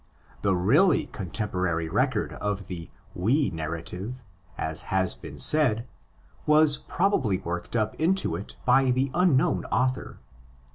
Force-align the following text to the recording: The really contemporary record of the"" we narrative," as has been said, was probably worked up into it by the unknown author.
The 0.41 0.55
really 0.55 1.05
contemporary 1.05 1.87
record 1.87 2.33
of 2.33 2.65
the"" 2.65 2.89
we 3.27 3.51
narrative," 3.51 4.23
as 4.57 4.81
has 4.89 5.13
been 5.13 5.37
said, 5.37 5.87
was 6.47 6.75
probably 6.75 7.37
worked 7.37 7.75
up 7.75 7.93
into 8.01 8.35
it 8.35 8.55
by 8.65 8.89
the 8.89 9.11
unknown 9.13 9.65
author. 9.65 10.17